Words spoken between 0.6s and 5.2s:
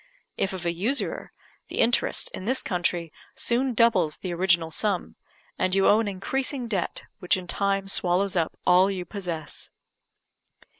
a usurer, the interest, in this country, soon doubles the original sum,